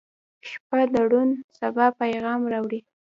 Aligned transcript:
•شپه 0.49 0.79
د 0.93 0.95
روڼ 1.11 1.29
سبا 1.59 1.85
پیغام 2.01 2.41
راوړي. 2.51 2.79